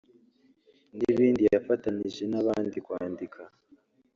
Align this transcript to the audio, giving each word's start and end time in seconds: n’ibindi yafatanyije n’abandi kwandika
n’ibindi 0.97 1.41
yafatanyije 1.53 2.23
n’abandi 2.31 2.77
kwandika 2.85 3.41